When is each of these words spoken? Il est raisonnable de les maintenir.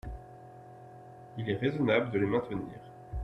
Il 1.37 1.47
est 1.47 1.57
raisonnable 1.57 2.09
de 2.09 2.17
les 2.17 2.25
maintenir. 2.25 2.65